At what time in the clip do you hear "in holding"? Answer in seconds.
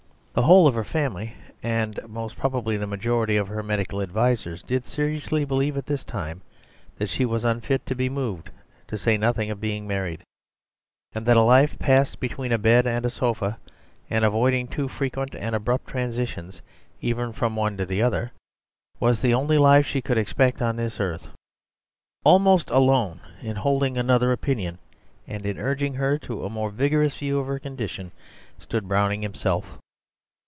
23.41-23.97